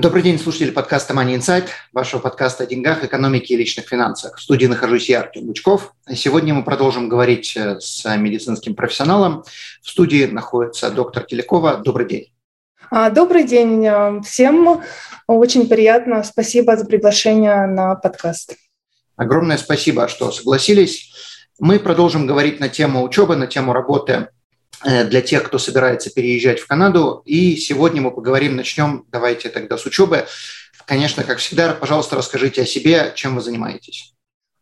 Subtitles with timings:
[0.00, 4.36] Добрый день, слушатели подкаста Money Insight, вашего подкаста о деньгах, экономике и личных финансах.
[4.36, 5.92] В студии нахожусь я, Артем Бучков.
[6.14, 9.42] Сегодня мы продолжим говорить э, с медицинским профессионалом.
[9.82, 11.78] В студии находится доктор Телекова.
[11.78, 12.32] Добрый день.
[12.92, 14.82] А, добрый день э, всем.
[15.26, 16.22] Очень приятно.
[16.22, 18.54] Спасибо за приглашение на подкаст.
[19.16, 21.12] Огромное спасибо, что согласились.
[21.58, 24.28] Мы продолжим говорить на тему учебы, на тему работы
[24.84, 27.22] для тех, кто собирается переезжать в Канаду.
[27.24, 30.26] И сегодня мы поговорим, начнем, давайте тогда с учебы.
[30.86, 34.14] Конечно, как всегда, пожалуйста, расскажите о себе, чем вы занимаетесь.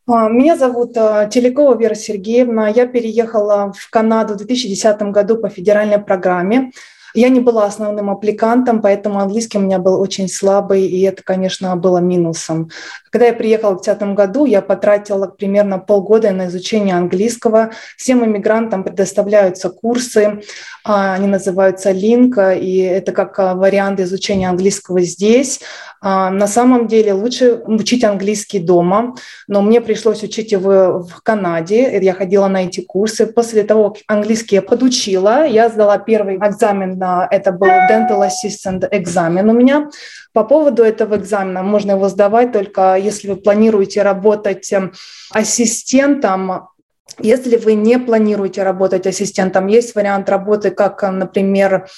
[0.09, 2.69] А, меня зовут э, Телекова Вера Сергеевна.
[2.69, 6.71] Я переехала в Канаду в 2010 году по федеральной программе.
[7.17, 11.75] Я не была основным аппликантом, поэтому английский у меня был очень слабый, и это, конечно,
[11.75, 12.69] было минусом.
[13.11, 17.71] Когда я приехала в 2010 году, я потратила примерно полгода на изучение английского.
[17.97, 20.43] Всем иммигрантам предоставляются курсы,
[20.85, 25.61] а, они называются Link, и это как а, вариант изучения английского здесь.
[26.03, 29.15] А, на самом деле лучше учить английский дома,
[29.49, 31.99] но мне пришлось учить его в Канаде.
[32.01, 33.27] Я ходила на эти курсы.
[33.27, 36.99] После того, как английский я подучила, я сдала первый экзамен,
[37.31, 39.91] это был Dental Assistant экзамен у меня.
[40.33, 44.93] По поводу этого экзамена можно его сдавать только если вы планируете работать эм,
[45.33, 46.69] ассистентом
[47.19, 51.89] если вы не планируете работать ассистентом, есть вариант работы, как, э, например,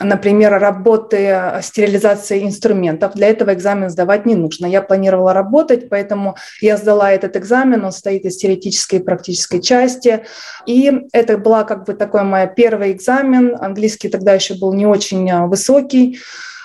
[0.00, 3.14] например, работы стерилизации инструментов.
[3.14, 4.66] Для этого экзамен сдавать не нужно.
[4.66, 7.84] Я планировала работать, поэтому я сдала этот экзамен.
[7.84, 10.24] Он состоит из теоретической и практической части.
[10.66, 13.56] И это была как бы такой мой первый экзамен.
[13.60, 16.18] Английский тогда еще был не очень э, высокий.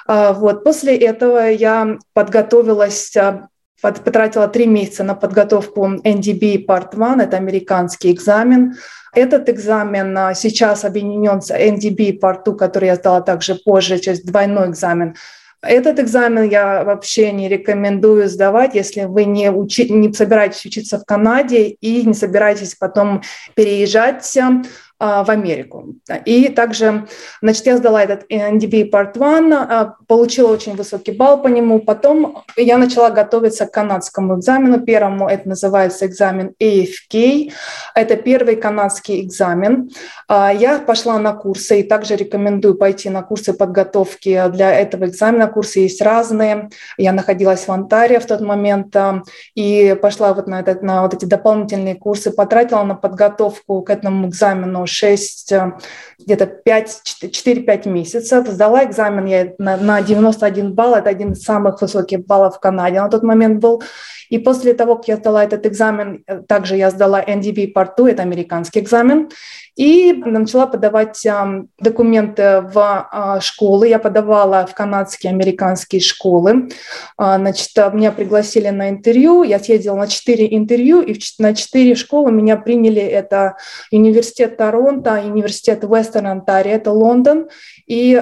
[0.07, 0.63] А, вот.
[0.63, 3.49] После этого я подготовилась а,
[3.81, 8.75] потратила три месяца на подготовку NDB Part 1, это американский экзамен.
[9.13, 14.25] Этот экзамен а, сейчас объединен с NDB Part 2, который я сдала также позже, есть
[14.25, 15.15] двойной экзамен.
[15.61, 21.05] Этот экзамен я вообще не рекомендую сдавать, если вы не, учи, не собираетесь учиться в
[21.05, 23.21] Канаде и не собираетесь потом
[23.55, 24.61] переезжать а,
[24.99, 25.95] в Америку.
[26.25, 27.07] И также,
[27.41, 31.79] значит, я сдала этот NDB Part 1, а, получила очень высокий балл по нему.
[31.79, 34.79] Потом я начала готовиться к канадскому экзамену.
[34.79, 37.51] Первому это называется экзамен AFK.
[37.93, 39.91] Это первый канадский экзамен.
[40.27, 45.47] А, я пошла на курсы и также рекомендую пойти на курсы подготовки для этого экзамена.
[45.47, 46.69] Курсы есть разные.
[46.97, 48.95] Я находилась в Онтарио в тот момент
[49.53, 54.29] и пошла вот на, этот, на вот эти дополнительные курсы, потратила на подготовку к этому
[54.29, 55.71] экзамену 6, э,
[56.19, 58.47] где-то 4-5 месяцев.
[58.47, 63.01] Сдала экзамен я на, на 91 балл, это один из самых высоких баллов в Канаде
[63.01, 63.83] на тот момент был.
[64.29, 68.11] И после того, как я сдала этот экзамен, э, также я сдала NDB Part 2,
[68.11, 69.29] это американский экзамен,
[69.77, 71.25] и начала подавать
[71.79, 73.87] документы в а, школы.
[73.87, 76.69] Я подавала в канадские, американские школы.
[77.15, 79.43] Значит, меня пригласили на интервью.
[79.43, 83.01] Я съездила на четыре интервью, и на четыре школы меня приняли.
[83.03, 83.57] Это
[83.91, 87.47] университет Торонто, университет Вестern Онтарио, это Лондон,
[87.85, 88.15] и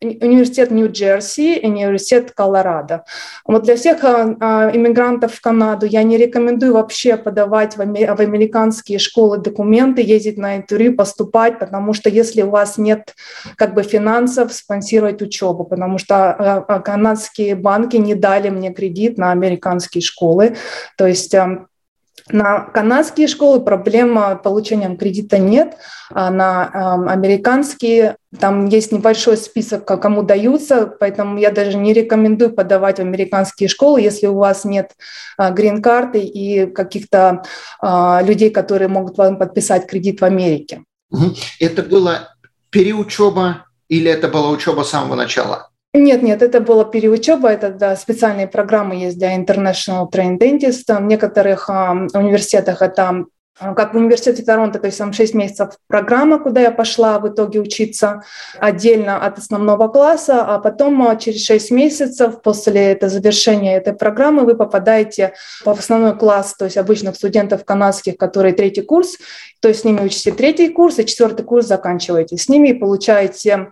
[0.00, 3.04] университет Нью-Джерси, и университет Колорадо.
[3.44, 9.38] Вот для всех а, иммигрантов в Канаду я не рекомендую вообще подавать в американские школы
[9.38, 13.14] документы, ездить на интервью, поступать, потому что если у вас нет
[13.56, 19.18] как бы финансов спонсировать учебу, потому что э, э, канадские банки не дали мне кредит
[19.18, 20.56] на американские школы,
[20.96, 21.34] то есть
[22.30, 25.76] на канадские школы проблема получения кредита нет,
[26.10, 32.52] а на э, американские там есть небольшой список, кому даются, поэтому я даже не рекомендую
[32.52, 34.92] подавать в американские школы, если у вас нет
[35.38, 37.42] грин-карты и каких-то
[37.82, 40.84] э, людей, которые могут вам подписать кредит в Америке.
[41.60, 42.34] Это было
[42.70, 45.71] переучеба или это была учеба с самого начала?
[45.94, 50.84] Нет, нет, это была переучеба, это да, специальные программы есть для International Trained Dentist.
[50.88, 53.26] В некоторых а, университетах это
[53.58, 57.60] как в университете Торонто, то есть там 6 месяцев программа, куда я пошла в итоге
[57.60, 58.22] учиться
[58.58, 64.44] отдельно от основного класса, а потом а, через 6 месяцев после этого завершения этой программы
[64.44, 65.34] вы попадаете
[65.64, 69.18] в основной класс, то есть обычных студентов канадских, которые третий курс,
[69.60, 72.38] то есть с ними учите третий курс и четвертый курс заканчиваете.
[72.38, 73.68] С ними получаете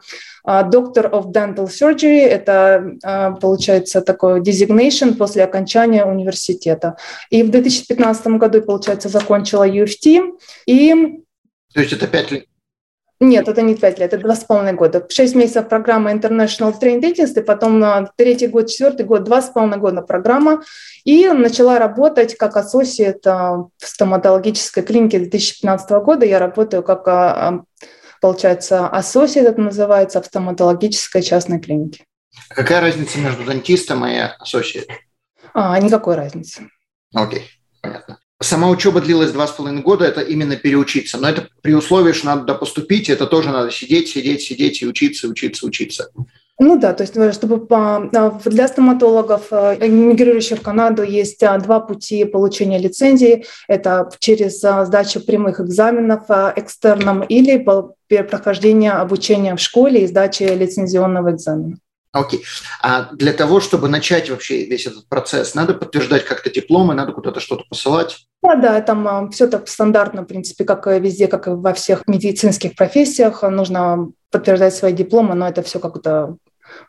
[0.47, 6.97] Doctor of Dental Surgery– это, получается, такой designation после окончания университета.
[7.31, 10.33] И в 2015 году, получается, закончила UFT.
[10.67, 11.23] И
[11.73, 12.47] то есть это пять лет,
[13.23, 15.05] нет, это не пять лет, это два с половиной года.
[15.11, 19.51] Шесть месяцев программа International Train Dentist, и потом на третий год, четвертый год, два с
[19.51, 20.63] половиной года программа.
[21.05, 26.25] И начала работать как ассоциат в стоматологической клинике 2015 года.
[26.25, 27.65] Я работаю как, а, а,
[28.20, 32.05] получается, ассоциат, это называется, в стоматологической частной клинике.
[32.49, 34.87] Какая разница между дантистом и ассоциат?
[35.55, 36.69] А, никакой разницы.
[37.12, 37.44] Окей,
[37.81, 38.19] понятно.
[38.43, 41.19] Сама учеба длилась два с половиной года, это именно переучиться.
[41.19, 45.28] Но это при условии, что надо поступить, это тоже надо сидеть, сидеть, сидеть и учиться,
[45.28, 46.11] учиться, учиться.
[46.62, 51.57] Ну да, то есть э, чтобы а, для стоматологов, э, мигрирующих в Канаду, есть а,
[51.57, 53.47] два пути получения лицензии.
[53.67, 57.67] Это через а, сдачу прямых экзаменов экстерном или
[58.09, 61.79] прохождение обучения в школе и сдачи лицензионного экзамена.
[62.12, 62.45] Окей.
[62.83, 67.41] А для того, чтобы начать вообще весь этот процесс, надо подтверждать как-то дипломы, надо куда-то
[67.41, 68.27] что-то посылать?
[68.43, 72.75] Да, да, там все так стандартно, в принципе, как везде, как и во всех медицинских
[72.75, 73.45] профессиях.
[73.45, 76.37] Нужно подтверждать свои дипломы, но это все как-то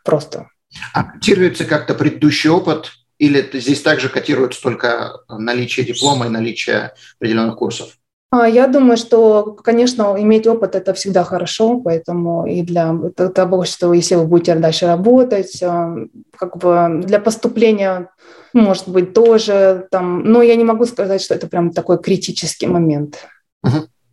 [0.04, 0.48] просто.
[0.94, 7.56] А котируется как-то предыдущий опыт или здесь также котируется только наличие диплома и наличие определенных
[7.56, 7.96] курсов?
[8.32, 12.94] А, я думаю, что, конечно, иметь опыт– это всегда хорошо, поэтому и для
[13.34, 15.94] того, что если вы будете дальше работать, а,
[16.36, 18.08] как бы для поступления,
[18.54, 23.28] может быть, тоже там, но я не могу сказать, что это прям такой критический момент.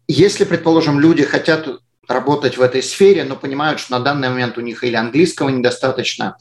[0.07, 1.67] Если, предположим, люди хотят
[2.09, 6.37] работать в этой сфере, но понимают, что на данный момент у них или английского недостаточно,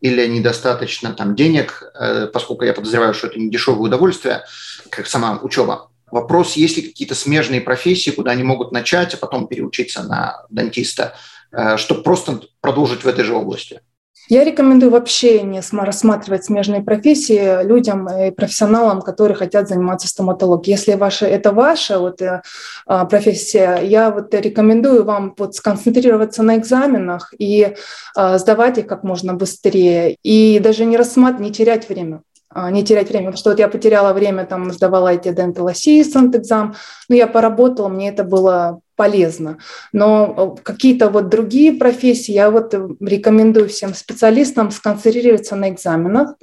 [0.00, 4.44] или недостаточно там денег, э, поскольку я подозреваю, что это не дешевое удовольствие,
[4.90, 9.48] как сама учеба, Вопрос, есть ли какие-то смежные профессии, куда они могут начать, а потом
[9.48, 11.16] переучиться на дантиста,
[11.50, 13.80] э, чтобы просто продолжить в этой же области?
[14.28, 20.76] Я рекомендую вообще не рассматривать смежные профессии людям и профессионалам, которые хотят заниматься стоматологией.
[20.76, 22.42] Если ваша, это ваша вот, э,
[22.86, 27.76] а, профессия, я вот рекомендую вам вот сконцентрироваться на экзаменах и
[28.16, 32.22] а, сдавать их как можно быстрее, и даже не рассматривать, не терять время.
[32.48, 36.36] А, не терять время, потому что вот я потеряла время, там сдавала эти dental assistant
[36.36, 36.74] экзам,
[37.08, 39.58] но я поработала, мне это было полезно.
[39.92, 46.34] Но э, какие-то вот другие профессии я вот рекомендую всем специалистам сконцентрироваться на экзаменах,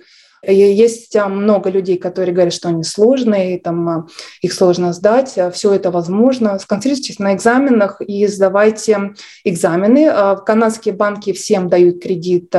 [0.52, 4.08] есть а, много людей, которые говорят, что они сложные, там, а,
[4.42, 5.38] их сложно сдать.
[5.38, 6.60] А, Все это возможно.
[6.60, 9.14] Сконцентрируйтесь на экзаменах и сдавайте
[9.44, 10.12] экзамены.
[10.46, 12.54] Канадские банки всем дают кредит,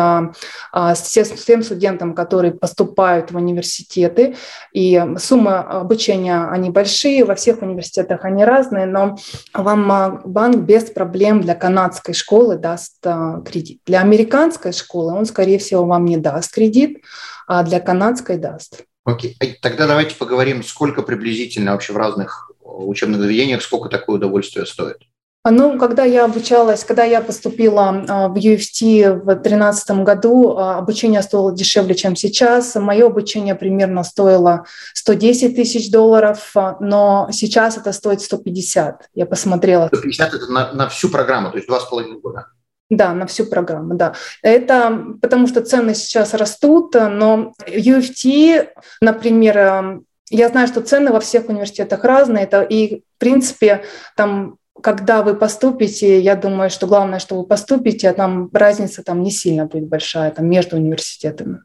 [0.95, 4.37] всем студентам, которые поступают в университеты.
[4.73, 9.17] И суммы обучения, они большие, во всех университетах они разные, но
[9.53, 13.05] вам банк без проблем для канадской школы даст
[13.45, 13.81] кредит.
[13.87, 16.99] Для американской школы он, скорее всего, вам не даст кредит,
[17.47, 18.85] а для канадской даст.
[19.05, 19.55] Окей, okay.
[19.61, 24.99] тогда давайте поговорим, сколько приблизительно вообще в разных э, учебных заведениях, сколько такое удовольствие стоит.
[25.47, 30.79] А, ну, когда я обучалась, когда я поступила а, в UFT в 2013 году, а,
[30.79, 32.77] обучение стоило дешевле, чем сейчас.
[32.77, 34.65] Мое обучение примерно стоило
[34.95, 39.11] 110 тысяч долларов, но сейчас это стоит 150.
[39.13, 39.89] Я посмотрела.
[39.89, 42.47] 150– это на, на всю программу, то есть два с половиной года.
[42.91, 44.15] Да, на всю программу, да.
[44.43, 48.69] Это потому что цены сейчас растут, но UFT,
[49.01, 53.85] например, эм, я знаю, что цены во всех университетах разные, это и, в принципе,
[54.17, 59.23] там когда вы поступите, я думаю, что главное, что вы поступите, а там разница там
[59.23, 61.61] не сильно будет большая там, между университетами.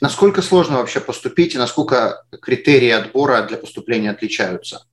[0.00, 4.86] Насколько сложно вообще поступить и насколько критерии отбора для поступления отличаются?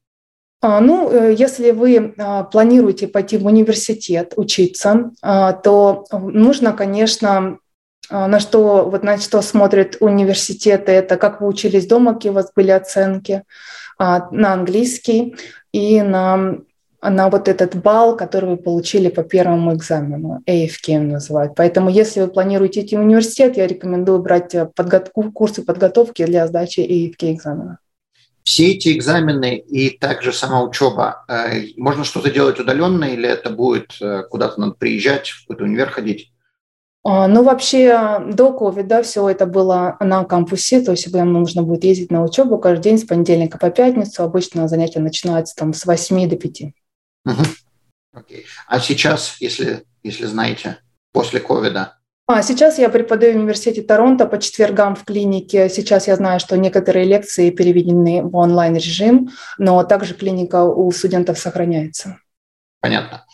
[0.62, 7.60] А, ну, э, если вы а, планируете пойти в университет учиться, а, то нужно, конечно,
[8.12, 12.52] на что, вот на что смотрят университеты, это как вы учились дома, какие у вас
[12.56, 13.44] были оценки,
[14.00, 15.36] на английский
[15.74, 16.56] и на,
[17.04, 21.54] на вот этот балл, который вы получили по первому экзамену, AFK называют.
[21.56, 26.48] Поэтому если вы планируете идти в университет, я рекомендую брать э, подготовку, курсы подготовки для
[26.48, 27.78] сдачи AFK экзамена
[28.50, 34.02] все эти экзамены и также сама учеба, э, можно что-то делать удаленно или это будет
[34.02, 36.34] э, куда-то надо приезжать, в какой-то универ ходить?
[37.04, 41.62] А, ну, вообще, до COVID, да, все это было на кампусе, то есть вам нужно
[41.62, 44.24] будет ездить на учебу каждый день с понедельника по пятницу.
[44.24, 46.62] Обычно занятия начинаются там с 8 до 5.
[47.26, 47.44] Угу.
[48.14, 48.46] Окей.
[48.66, 50.80] А сейчас, если, если знаете,
[51.12, 51.99] после ковида,
[52.32, 55.68] а, сейчас я преподаю в университете Торонто по четвергам в клинике.
[55.68, 62.20] Сейчас я знаю, что некоторые лекции переведены в онлайн-режим, но также клиника у студентов сохраняется.
[62.82, 63.26] Понятно.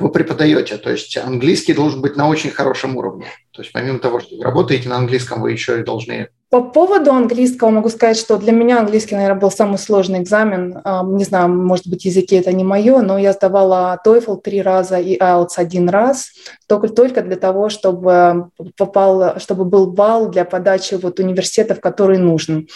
[0.00, 0.76] Вы преподаете.
[0.76, 3.26] То есть английский должен быть на очень хорошем уровне.
[3.52, 7.12] То есть помимо того, что вы работаете на английском, вы еще и должны по поводу
[7.12, 10.82] английского могу сказать, что для меня английский, наверное, был самый сложный экзамен.
[11.16, 15.16] Не знаю, может быть, языки это не мое, но я сдавала TOEFL три раза и
[15.16, 16.32] IELTS один раз,
[16.66, 22.66] только, только для того, чтобы попал, чтобы был балл для подачи вот университетов, который нужен.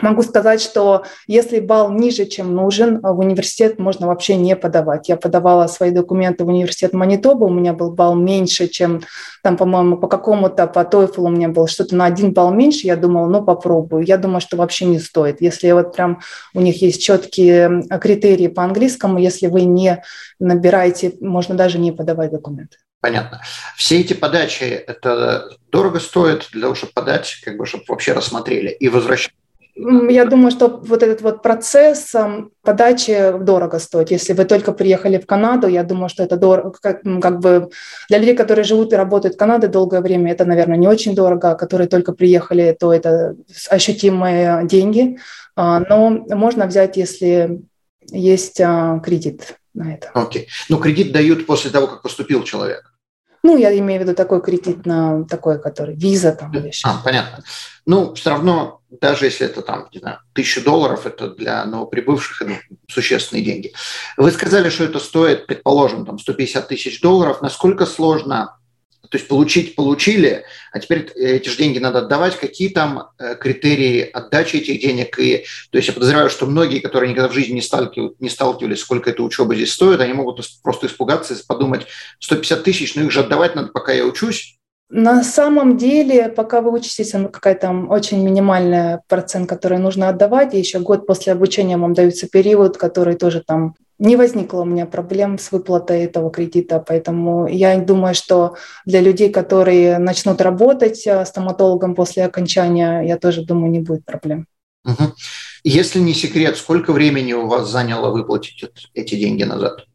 [0.00, 5.08] Могу сказать, что если балл ниже, чем нужен, в университет можно вообще не подавать.
[5.08, 9.02] Я подавала свои документы в университет Манитоба, у меня был балл меньше, чем
[9.42, 12.96] там, по-моему, по какому-то, по TOEFL у меня было что-то на один балл меньше, я
[12.96, 14.04] думала, ну попробую.
[14.04, 15.40] Я думаю, что вообще не стоит.
[15.40, 16.20] Если вот прям
[16.54, 20.02] у них есть четкие критерии по английскому, если вы не
[20.38, 22.78] набираете, можно даже не подавать документы.
[23.00, 23.42] Понятно.
[23.76, 28.68] Все эти подачи, это дорого стоит для того, чтобы подать, как бы, чтобы вообще рассмотрели
[28.68, 29.34] и возвращать
[29.74, 32.14] я думаю, что вот этот вот процесс
[32.62, 34.10] подачи дорого стоит.
[34.10, 37.70] Если вы только приехали в Канаду, я думаю, что это дорого, как, как бы
[38.08, 41.52] для людей, которые живут и работают в Канаде долгое время, это, наверное, не очень дорого.
[41.52, 43.34] А которые только приехали, то это
[43.70, 45.18] ощутимые деньги.
[45.56, 47.62] А, но можно взять, если
[48.10, 50.10] есть а, кредит на это.
[50.12, 50.42] Окей.
[50.42, 50.46] Okay.
[50.68, 52.92] Ну, кредит дают после того, как поступил человек.
[53.42, 57.42] Ну, я имею в виду такой кредит на такой, который виза там или А, понятно.
[57.86, 62.56] Ну, все равно, даже если это там, не знаю, тысяча долларов, это для новоприбывших ну,
[62.88, 63.72] существенные деньги.
[64.16, 67.42] Вы сказали, что это стоит, предположим, там 150 тысяч долларов.
[67.42, 68.56] Насколько сложно
[69.08, 72.36] то есть получить получили, а теперь эти же деньги надо отдавать.
[72.36, 75.18] Какие там э, критерии отдачи этих денег?
[75.18, 78.80] И, то есть я подозреваю, что многие, которые никогда в жизни не сталкивались, не сталкивались,
[78.80, 81.86] сколько эта учеба здесь стоит, они могут просто испугаться и подумать,
[82.20, 84.58] 150 тысяч, ну их же отдавать надо, пока я учусь.
[84.94, 90.80] На самом деле, пока вы учитесь, какая-то очень минимальный процент, который нужно отдавать, и еще
[90.80, 95.52] год после обучения вам дается период, который тоже там не возникло у меня проблем с
[95.52, 102.24] выплатой этого кредита, поэтому я думаю, что для людей, которые начнут работать э, стоматологом после
[102.24, 104.46] окончания, я тоже думаю, не будет проблем.
[104.84, 105.14] Угу.
[105.62, 109.86] Если не секрет, сколько времени у вас заняло выплатить эти деньги назад?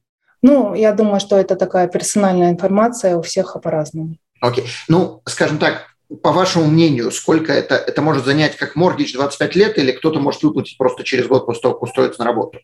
[0.42, 4.16] Ну, я думаю, что это такая персональная информация, у всех по-разному.
[4.40, 4.68] Окей.
[4.88, 5.88] Ну, скажем так,
[6.24, 10.44] по вашему мнению, сколько это, это может занять как моргич 25 лет или кто-то может
[10.44, 12.60] выплатить просто через год после того, как устроиться на работу?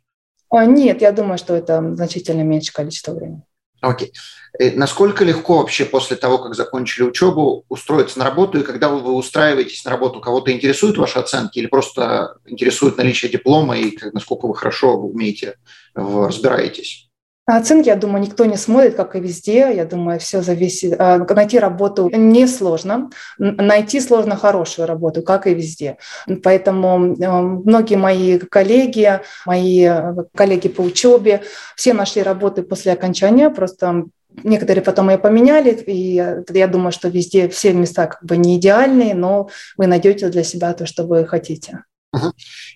[0.55, 3.41] А, нет, я думаю, что это значительно меньше количество времени.
[3.81, 4.09] Окей.
[4.09, 4.11] Okay.
[4.59, 8.59] Э, насколько легко вообще после того, как закончили учебу, устроиться на работу?
[8.59, 13.77] И когда вы устраиваетесь на работу, кого-то интересуют ваши оценки или просто интересует наличие диплома
[13.77, 15.55] и насколько вы хорошо умеете,
[15.95, 17.02] разбираетесь?
[17.45, 19.73] Оценки, я думаю, никто не смотрит, как и везде.
[19.75, 20.95] Я думаю, все зависит.
[20.97, 23.09] А, найти работу несложно.
[23.37, 25.97] Найти сложно хорошую работу, как и везде.
[26.41, 31.43] Поэтому э, многие мои коллеги, мои э, коллеги по учебе,
[31.75, 33.49] все нашли работы после окончания.
[33.49, 34.05] Просто
[34.43, 36.15] Некоторые потом ее поменяли, и
[36.49, 39.47] я думаю, что везде все места как бы не идеальные, но
[39.77, 41.83] вы найдете для себя то, что вы хотите.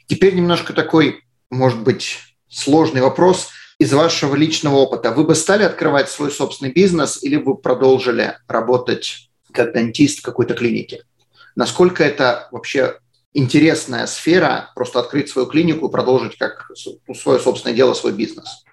[0.05, 3.47] Теперь немножко такой, может быть, сложный вопрос–
[3.79, 9.29] из вашего личного опыта, вы бы стали открывать свой собственный бизнес или вы продолжили работать
[9.51, 11.03] как дантист в какой-то клинике?
[11.55, 12.99] Насколько это вообще
[13.33, 16.71] интересная сфера, просто открыть свою клинику и продолжить как
[17.15, 18.63] свое собственное дело, свой бизнес?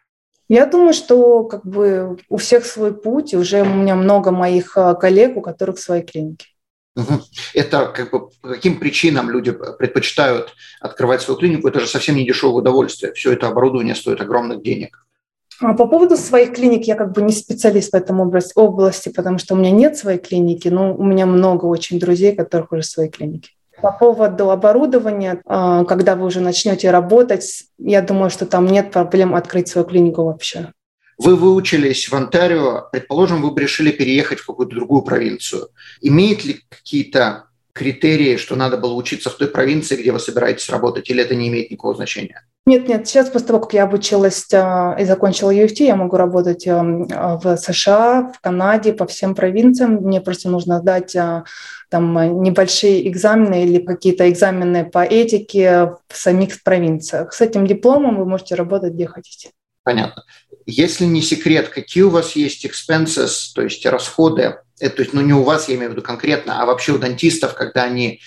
[0.48, 4.76] Я думаю, что как бы у всех свой путь, и уже у меня много моих
[4.76, 6.46] а, коллег, у которых свои клиники.
[7.54, 11.68] Это как бы по каким причинам люди предпочитают открывать свою клинику?
[11.68, 13.12] Это же совсем не дешевое удовольствие.
[13.12, 15.04] Все это оборудование стоит огромных денег.
[15.60, 19.54] А по поводу своих клиник, я как бы не специалист в этом области, потому что
[19.54, 23.50] у меня нет своей клиники, но у меня много очень друзей, которых уже свои клиники.
[23.80, 29.34] По поводу оборудования, а, когда вы уже начнете работать, я думаю, что там нет проблем
[29.34, 30.72] открыть свою клинику вообще.
[31.18, 35.68] Вы выучились в Онтарио, предположим, вы бы решили переехать в какую-то другую провинцию.
[36.00, 41.10] Имеет ли какие-то критерии, что надо было учиться в той провинции, где вы собираетесь работать,
[41.10, 42.46] или это не имеет никакого значения?
[42.66, 46.66] Нет, нет, сейчас после того, как я обучилась а, и закончила UFT, я могу работать
[46.66, 46.82] а,
[47.36, 49.96] в США, в Канаде, по всем провинциям.
[49.96, 51.44] Мне просто нужно сдать а,
[51.90, 57.34] там небольшие экзамены или какие-то экзамены по этике в самих провинциях.
[57.34, 59.50] С этим дипломом вы можете работать где хотите.
[59.82, 60.24] Понятно.
[60.66, 65.20] Если не секрет, какие у вас есть expenses, то есть расходы, это, то есть, ну
[65.20, 68.20] не у вас, я имею в виду конкретно, а вообще у дантистов, когда они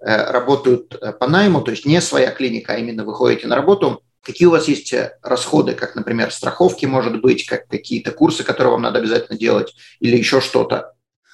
[0.00, 3.56] э, работают э, по найму, то есть не своя клиника, а именно вы ходите на
[3.56, 8.42] работу, какие у вас есть э, расходы, как, например, страховки, может быть, как какие-то курсы,
[8.42, 10.92] которые вам надо обязательно делать, или еще что-то?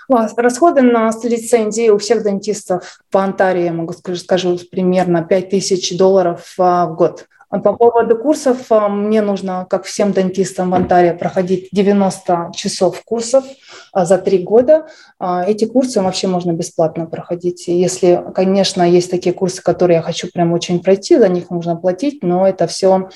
[0.08, 6.54] Расходы на лицензии у всех дантистов по Онтарии, я могу скажу, скажу примерно 5000 долларов
[6.56, 7.26] в год.
[7.50, 13.44] По поводу курсов, а, мне нужно, как всем дантистам в Антаре, проходить 90 часов курсов
[13.92, 14.86] а, за три года.
[15.20, 17.66] Эти курсы вообще можно бесплатно проходить.
[17.66, 22.22] Если, конечно, есть такие курсы, которые я хочу прям очень пройти, за них нужно платить,
[22.22, 23.08] но это все,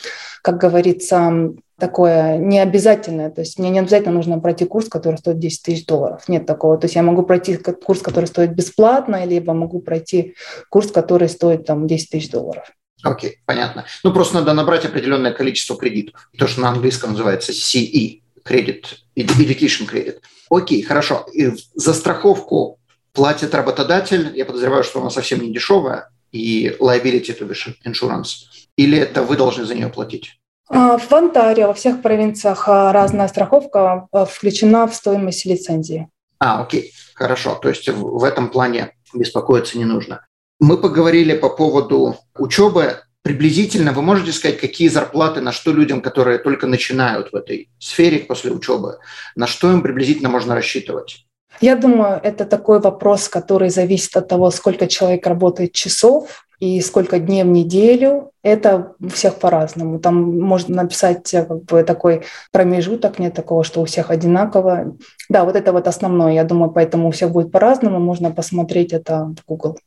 [0.43, 3.31] как говорится, такое необязательное.
[3.31, 6.29] То есть мне не обязательно нужно пройти курс, который стоит 10 тысяч долларов.
[6.29, 6.77] Нет такого.
[6.77, 10.35] То есть я могу пройти курс, который стоит бесплатно, либо могу пройти
[10.71, 12.73] курс, который стоит там 10 тысяч долларов.
[13.05, 13.85] Окей, понятно.
[14.03, 16.29] Ну, просто надо набрать определенное количество кредитов.
[16.39, 18.85] То, что на английском называется CE, Credit,
[19.17, 20.21] Education Credit.
[20.51, 21.27] Окей, хорошо.
[21.33, 22.79] И за страховку
[23.13, 24.33] платит работодатель.
[24.35, 26.11] Я подозреваю, что она совсем не дешевая.
[26.33, 28.47] И liability, то бишь insurance.
[28.77, 30.41] Или это вы должны за нее платить?
[30.69, 36.09] А, в Онтарио, во всех провинциях а, разная страховка а, включена в стоимость лицензии.
[36.41, 37.55] А, окей, хорошо.
[37.55, 40.27] То есть в этом плане беспокоиться не нужно.
[40.61, 43.01] Мы поговорили по поводу учебы.
[43.23, 48.19] Приблизительно вы можете сказать, какие зарплаты, на что людям, которые только начинают в этой сфере
[48.19, 48.99] после учебы,
[49.35, 51.27] на что им приблизительно можно рассчитывать?
[51.61, 57.19] Я думаю, это такой вопрос, который зависит от того, сколько человек работает часов и сколько
[57.19, 58.31] дней в неделю.
[58.43, 59.99] Это у всех по-разному.
[59.99, 64.97] Там можно написать э, как бы такой промежуток, нет такого, что у всех одинаково.
[65.29, 66.33] Да, вот это вот основное.
[66.33, 67.99] Я думаю, поэтому у всех будет по-разному.
[67.99, 69.79] Можно посмотреть это в Google.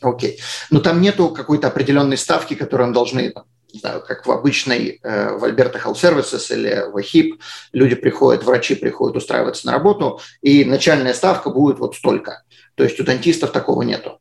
[0.00, 0.38] Окей.
[0.70, 3.34] Но там нету какой-то определенной ставки, которую должны
[3.72, 7.38] не знаю, как в обычной, э, в Alberta Health Services или в HIP,
[7.72, 12.44] люди приходят, врачи приходят устраиваться на работу, и начальная ставка будет вот столько.
[12.76, 14.20] То есть у дантистов такого нету.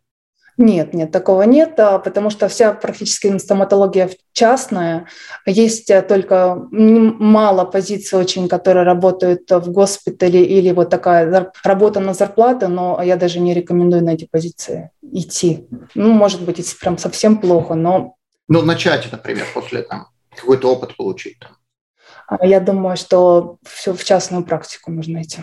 [0.57, 5.05] Нет, нет, такого нет, а, потому что вся практически стоматология частная.
[5.45, 12.15] Есть э, только мало позиций очень, которые работают в госпитале или вот такая работа на
[12.15, 15.67] зарплату, но я даже не рекомендую на эти позиции идти.
[15.93, 18.15] Ну, может быть, если прям совсем плохо, но
[18.47, 21.39] ну, начать, например, после там какой-то опыт получить.
[21.39, 21.51] Там.
[22.27, 25.41] А, я думаю, что все в частную практику нужно идти.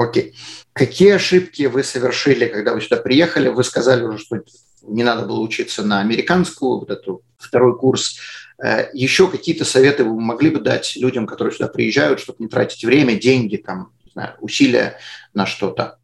[0.00, 0.34] Окей.
[0.72, 3.48] Какие ошибки вы совершили, когда вы сюда приехали?
[3.48, 4.40] Вы сказали уже, что
[4.80, 8.16] не надо было учиться на американскую, вот эту второй курс.
[8.64, 12.82] Э, Еще какие-то советы вы могли бы дать людям, которые сюда приезжают, чтобы не тратить
[12.82, 14.96] время, деньги, там, знаю, усилия
[15.34, 15.98] на что-то?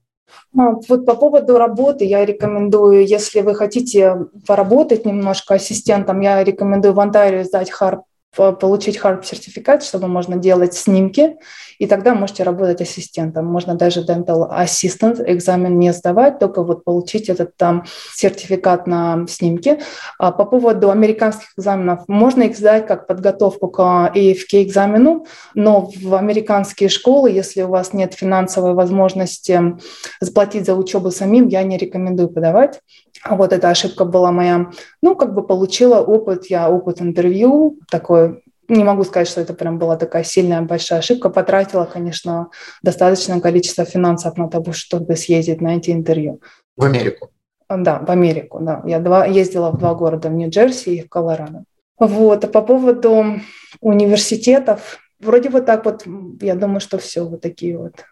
[0.55, 6.93] А, вот по поводу работы я рекомендую, если вы хотите поработать немножко ассистентом, я рекомендую
[6.93, 8.01] в Онтарио сдать HARP
[8.37, 11.37] получить HARP сертификат, чтобы можно делать снимки,
[11.79, 13.47] и тогда можете работать ассистентом.
[13.47, 19.81] Можно даже Dental Assistant экзамен не сдавать, только вот получить этот там сертификат на снимки.
[20.19, 26.15] А по поводу американских экзаменов, можно их сдать как подготовку к AFK экзамену, но в
[26.15, 29.77] американские школы, если у вас нет финансовой возможности
[30.21, 32.81] заплатить за учебу самим, я не рекомендую подавать.
[33.29, 34.71] А вот эта ошибка была моя.
[35.03, 39.79] Ну, как бы получила опыт, я опыт интервью, такой не могу сказать, что это прям
[39.79, 41.31] была такая сильная большая ошибка.
[41.31, 42.51] Потратила, конечно,
[42.83, 46.41] достаточное количество финансов на то, чтобы съездить на эти интервью.
[46.77, 47.31] В Америку?
[47.69, 48.83] Да, в Америку, да.
[48.85, 51.65] Я два, ездила в два города, в Нью-Джерси и в Колорадо.
[51.99, 53.41] Вот, а по поводу
[53.81, 56.05] университетов, вроде вот так вот,
[56.41, 58.05] я думаю, что все вот такие вот.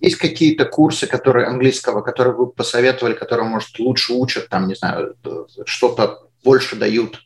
[0.00, 5.16] Есть какие-то курсы, которые английского, которые вы посоветовали, которые, может, лучше учат, там, не знаю,
[5.66, 7.20] что-то больше дают?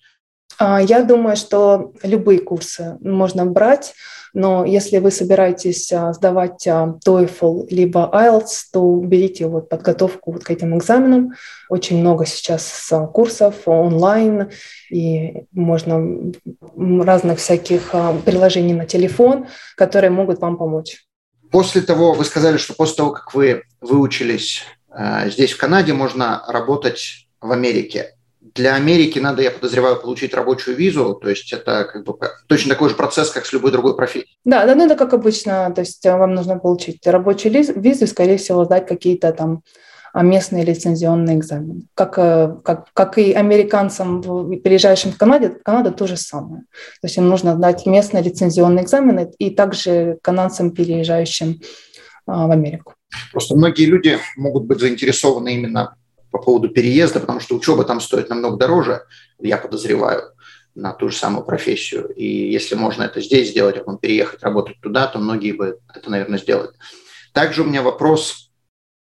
[0.59, 3.95] А, я думаю, что любые курсы можно брать,
[4.35, 10.45] но если вы собираетесь а, сдавать а, TOEFL либо IELTS, то берите вот подготовку вот
[10.45, 11.33] к этим экзаменам.
[11.69, 14.51] Очень много сейчас курсов онлайн,
[14.91, 16.33] и можно
[16.77, 21.05] разных всяких приложений на телефон, которые могут вам помочь.
[21.53, 26.43] После того, вы сказали, что после того, как вы выучились э, здесь, в Канаде, можно
[26.49, 28.17] работать в Америке.
[28.41, 32.15] Для Америки надо, я подозреваю, получить рабочую визу, то есть это как бы
[32.47, 34.37] точно такой же процесс, как с любой другой профессией.
[34.45, 38.65] Да, да, ну это как обычно, то есть вам нужно получить рабочую визу, скорее всего,
[38.65, 39.63] сдать какие-то там
[40.13, 41.89] а, местный лицензионный экзамен.
[41.95, 44.21] Как, э, как, как и американцам,
[44.61, 46.65] переезжающим в Канаду то же самое.
[47.01, 51.61] То есть им нужно сдать местный лицензионный экзамен и также канадцам, переезжающим
[52.27, 52.95] а, в Америку.
[53.33, 55.97] Просто многие люди могут быть заинтересованы именно
[56.31, 59.03] по поводу переезда, потому что учеба там стоит намного дороже,
[59.39, 60.33] я подозреваю,
[60.75, 62.09] на ту же самую профессию.
[62.09, 66.11] И если можно это здесь сделать, а потом переехать работать туда, то многие бы это,
[66.11, 66.75] наверное, сделают.
[67.33, 68.52] Также у меня вопрос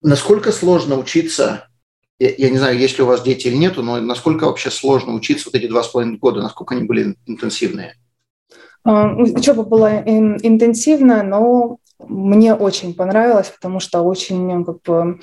[0.02, 1.68] Насколько сложно учиться,
[2.20, 5.14] я, я не знаю, есть ли у вас дети или нету, но насколько вообще сложно
[5.14, 7.96] учиться вот эти два с половиной года, насколько они были интенсивные?
[8.84, 15.20] А, учеба была интенсивная, но мне очень понравилось, потому что очень как бы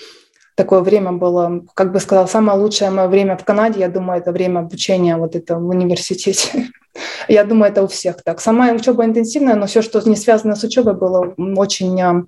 [0.56, 4.32] такое время было, как бы сказала, самое лучшее мое время в Канаде, я думаю, это
[4.32, 6.68] время обучения вот это в университете.
[7.28, 8.40] Я думаю, это у всех так.
[8.40, 12.24] Сама учеба интенсивная, но все, что не связано с учебой, было очень а,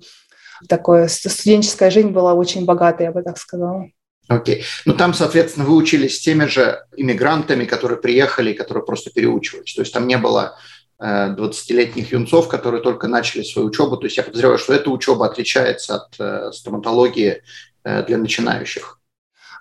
[0.67, 3.89] такое, студенческая жизнь была очень богатая, я бы так сказала.
[4.27, 4.59] Окей.
[4.59, 4.63] Okay.
[4.85, 9.73] Ну, там, соответственно, вы учились с теми же иммигрантами, которые приехали, которые просто переучивались.
[9.73, 10.55] То есть там не было
[11.01, 13.97] 20-летних э, юнцов, которые только начали свою учебу.
[13.97, 17.41] То есть я подозреваю, что эта учеба отличается от э, стоматологии
[17.83, 18.98] э, для начинающих.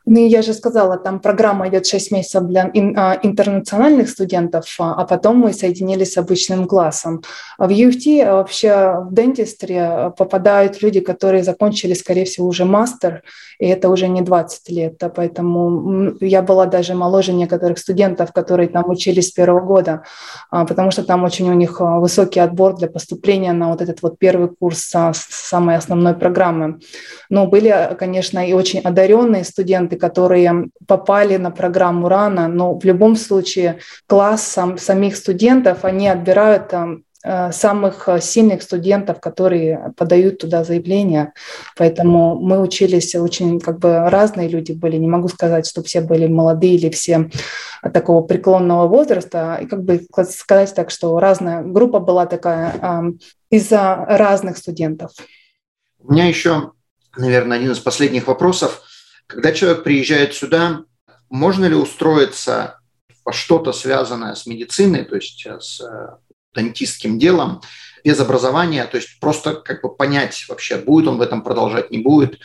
[0.06, 5.04] Ну, я же сказала, там программа идет 6 месяцев для а, интернациональных студентов, а, а
[5.04, 7.22] потом мы соединились с обычным классом.
[7.58, 13.22] В UFT вообще в дентистре попадают люди, которые закончили, скорее всего, уже мастер,
[13.58, 15.02] и это уже не 20 лет.
[15.14, 20.04] Поэтому я была даже моложе некоторых студентов, которые там учились с первого года,
[20.50, 24.18] а, потому что там очень у них высокий отбор для поступления на вот этот вот
[24.18, 26.80] первый курс самой основной программы.
[27.28, 33.16] Но были, конечно, и очень одаренные студенты, которые попали на программу рано, но в любом
[33.16, 40.64] случае класс сам, самих студентов, они отбирают там э, самых сильных студентов, которые подают туда
[40.64, 41.32] заявления.
[41.76, 44.96] Поэтому мы учились очень как бы разные люди были.
[44.96, 47.30] Не могу сказать, что все были молодые или все
[47.92, 49.58] такого преклонного возраста.
[49.60, 53.12] И как бы сказать так, что разная группа была такая
[53.50, 55.12] из-за разных студентов.
[56.00, 56.72] У меня еще,
[57.16, 58.82] наверное, один из последних вопросов.
[59.28, 60.84] Когда человек приезжает сюда,
[61.28, 62.80] можно ли устроиться
[63.24, 66.16] во что-то связанное с медициной, то есть э, с э,
[66.54, 67.60] дантистским делом,
[68.02, 71.98] без образования, то есть просто как бы понять вообще, будет он в этом продолжать, не
[71.98, 72.38] будет.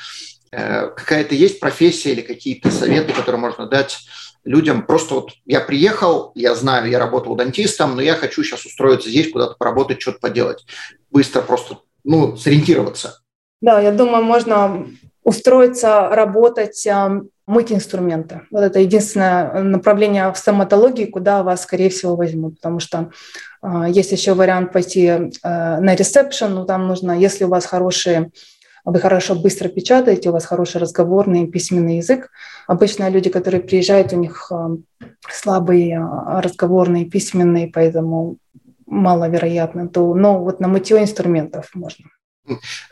[0.52, 4.00] Э, какая-то есть профессия или какие-то советы, которые можно дать
[4.44, 4.86] людям.
[4.86, 9.32] Просто вот я приехал, я знаю, я работал дантистом, но я хочу сейчас устроиться здесь,
[9.32, 10.66] куда-то поработать, что-то поделать.
[11.10, 13.22] Быстро просто ну, сориентироваться.
[13.62, 14.86] Да, я думаю, можно
[15.24, 16.88] устроиться, работать,
[17.46, 18.42] мыть инструменты.
[18.52, 23.12] Вот это единственное направление в стоматологии, куда вас, скорее всего, возьмут, потому что
[23.62, 28.32] а, есть еще вариант пойти э, на ресепшн, но там нужно, если у вас хорошие
[28.86, 32.32] вы хорошо быстро печатаете, у вас хороший разговорный письменный язык.
[32.68, 34.52] Обычно люди, которые приезжают, у них
[35.30, 38.40] слабый разговорный письменный, поэтому
[38.86, 39.88] маловероятно.
[39.88, 42.08] То, но вот на мытье инструментов можно.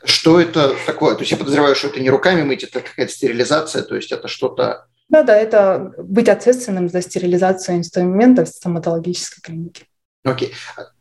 [0.04, 1.16] Что это такое?
[1.16, 4.28] То есть я подозреваю, что это не руками мыть, это какая-то стерилизация, то есть это
[4.28, 4.88] что-то...
[5.10, 9.84] Да, да, это быть ответственным за стерилизацию инструментов в стоматологической клинике.
[10.24, 10.54] Окей.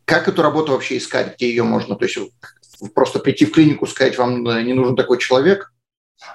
[0.05, 1.35] Как эту работу вообще искать?
[1.35, 1.95] Где ее можно?
[1.95, 2.17] То есть
[2.93, 5.71] просто прийти в клинику, сказать, вам не нужен такой человек?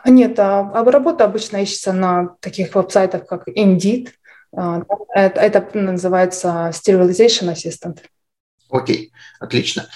[0.04, 4.08] Нет, а, а работа обычно ищется на таких веб-сайтах, как Indeed.
[4.56, 4.82] А,
[5.14, 7.98] это, это называется Sterilization Assistant.
[8.70, 9.86] Окей, отлично.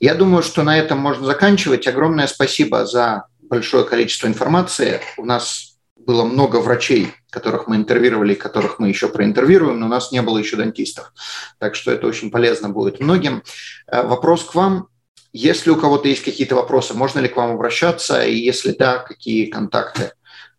[0.00, 1.86] Я думаю, что на этом можно заканчивать.
[1.86, 5.00] Огромное спасибо за большое количество информации.
[5.18, 10.10] У нас было много врачей, которых мы интервьюировали, которых мы еще проинтервьюируем, но у нас
[10.10, 11.12] не было еще дантистов.
[11.58, 13.42] Так что это очень полезно будет многим.
[13.86, 14.88] Э, вопрос к вам.
[15.34, 18.24] Если у кого-то есть какие-то вопросы, можно ли к вам обращаться?
[18.24, 20.12] И если да, какие контакты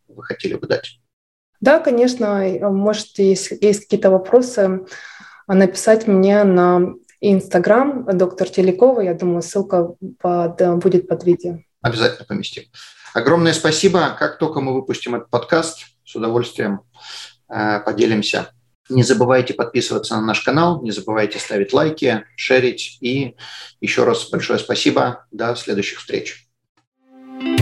[0.07, 0.99] вы хотели бы дать?
[1.59, 2.43] Да, конечно.
[2.69, 4.85] Может, если есть какие-то вопросы,
[5.47, 9.01] написать мне на Инстаграм доктор Телекова.
[9.01, 11.59] Я думаю, ссылка под, будет под видео.
[11.81, 12.63] Обязательно поместим.
[13.13, 14.15] Огромное спасибо.
[14.17, 16.81] Как только мы выпустим этот подкаст, с удовольствием
[17.47, 18.51] э, поделимся.
[18.89, 22.97] Не забывайте подписываться на наш канал, не забывайте ставить лайки, шерить.
[23.01, 23.35] И
[23.79, 25.25] еще раз большое спасибо.
[25.31, 26.50] До следующих встреч.